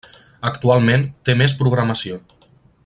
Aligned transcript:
Actualment 0.49 1.05
té 1.29 1.37
més 1.43 1.55
programació. 1.61 2.21